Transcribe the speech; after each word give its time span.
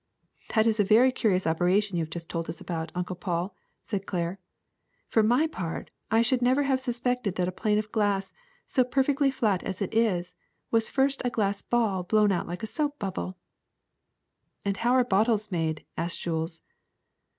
''^^That 0.49 0.65
is 0.65 0.79
a 0.79 0.83
very 0.83 1.11
curious 1.11 1.45
operation 1.45 1.95
you 1.95 2.01
have 2.01 2.09
just 2.09 2.27
told 2.27 2.49
us 2.49 2.59
about, 2.59 2.91
Uncle 2.95 3.15
Paul,'' 3.15 3.53
said 3.83 4.07
Claire. 4.07 4.39
^^For 5.11 5.23
my 5.23 5.45
part, 5.45 5.91
I 6.09 6.23
should 6.23 6.41
never 6.41 6.63
have 6.63 6.79
suspected 6.79 7.35
that 7.35 7.47
a 7.47 7.51
pane 7.51 7.77
of 7.77 7.91
glass, 7.91 8.33
so 8.65 8.83
perfectly 8.83 9.29
flat 9.29 9.61
as 9.61 9.79
it 9.79 9.93
is, 9.93 10.33
was 10.71 10.89
first 10.89 11.21
a 11.23 11.29
glass 11.29 11.61
ball 11.61 12.01
blown 12.01 12.31
out 12.31 12.47
like 12.47 12.63
a 12.63 12.65
soap 12.65 12.97
bubble." 12.97 13.37
^*And 14.65 14.77
how 14.77 14.93
are 14.95 15.03
bottles 15.03 15.51
made!" 15.51 15.85
asked 15.95 16.19
Jules. 16.19 16.63